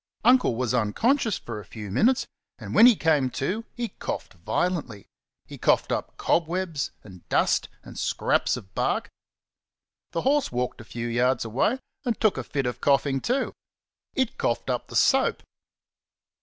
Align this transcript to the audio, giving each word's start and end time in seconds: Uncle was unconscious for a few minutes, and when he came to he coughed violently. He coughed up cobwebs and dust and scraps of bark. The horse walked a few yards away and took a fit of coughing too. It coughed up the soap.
Uncle 0.23 0.55
was 0.55 0.73
unconscious 0.73 1.37
for 1.37 1.59
a 1.59 1.63
few 1.63 1.91
minutes, 1.91 2.25
and 2.57 2.73
when 2.73 2.87
he 2.87 2.95
came 2.95 3.29
to 3.29 3.63
he 3.75 3.89
coughed 3.99 4.33
violently. 4.33 5.05
He 5.45 5.59
coughed 5.59 5.91
up 5.91 6.17
cobwebs 6.17 6.89
and 7.03 7.21
dust 7.29 7.69
and 7.83 7.99
scraps 7.99 8.57
of 8.57 8.73
bark. 8.73 9.11
The 10.11 10.21
horse 10.23 10.51
walked 10.51 10.81
a 10.81 10.85
few 10.85 11.05
yards 11.07 11.45
away 11.45 11.77
and 12.03 12.19
took 12.19 12.39
a 12.39 12.43
fit 12.43 12.65
of 12.65 12.81
coughing 12.81 13.21
too. 13.21 13.53
It 14.15 14.39
coughed 14.39 14.71
up 14.71 14.87
the 14.87 14.95
soap. 14.95 15.43